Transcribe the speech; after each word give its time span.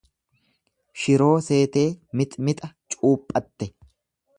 Shiroo 1.01 1.29
seetee 1.49 1.85
mixmixa 2.23 2.75
cuuphatte. 3.01 3.75